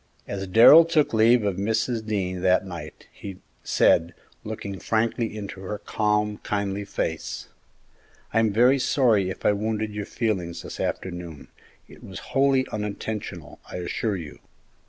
As 0.27 0.47
Darrell 0.47 0.83
took 0.85 1.13
leave 1.13 1.43
of 1.43 1.57
Mrs. 1.57 2.03
Dean 2.03 2.41
that 2.41 2.65
night, 2.65 3.05
he 3.13 3.37
said, 3.63 4.15
looking 4.43 4.79
frankly 4.79 5.37
into 5.37 5.61
her 5.61 5.77
calm, 5.77 6.39
kindly 6.39 6.85
face, 6.85 7.49
"I 8.33 8.39
am 8.39 8.51
very 8.51 8.79
sorry 8.79 9.29
if 9.29 9.45
I 9.45 9.51
wounded 9.53 9.93
your 9.93 10.07
feelings 10.07 10.63
this 10.63 10.79
afternoon; 10.79 11.49
it 11.87 12.03
was 12.03 12.17
wholly 12.33 12.65
unintentional, 12.71 13.59
I 13.69 13.75
assure 13.75 14.15
you." 14.15 14.39